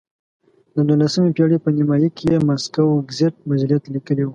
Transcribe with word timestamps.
د 0.75 0.77
نولسمې 0.87 1.29
پېړۍ 1.35 1.57
په 1.65 1.69
نیمایي 1.77 2.09
کې 2.17 2.25
یې 2.31 2.37
ماسکو 2.47 2.85
ګزیت 3.09 3.35
مجلې 3.49 3.77
ته 3.83 3.87
لیکلي 3.95 4.23
وو. 4.25 4.29